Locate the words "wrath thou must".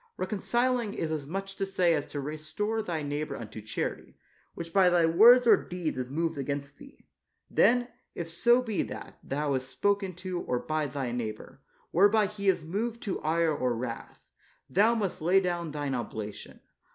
13.75-15.21